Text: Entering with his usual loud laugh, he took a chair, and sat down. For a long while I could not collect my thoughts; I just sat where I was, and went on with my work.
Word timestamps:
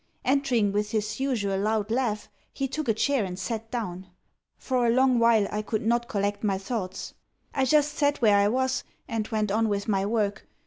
Entering 0.25 0.71
with 0.71 0.89
his 0.89 1.19
usual 1.19 1.59
loud 1.59 1.91
laugh, 1.91 2.27
he 2.51 2.67
took 2.67 2.87
a 2.89 2.93
chair, 2.95 3.23
and 3.23 3.37
sat 3.37 3.69
down. 3.69 4.07
For 4.57 4.87
a 4.87 4.89
long 4.89 5.19
while 5.19 5.47
I 5.51 5.61
could 5.61 5.85
not 5.85 6.07
collect 6.07 6.43
my 6.43 6.57
thoughts; 6.57 7.13
I 7.53 7.65
just 7.65 7.93
sat 7.93 8.19
where 8.19 8.37
I 8.37 8.47
was, 8.47 8.83
and 9.07 9.27
went 9.27 9.51
on 9.51 9.69
with 9.69 9.87
my 9.87 10.07
work. 10.07 10.47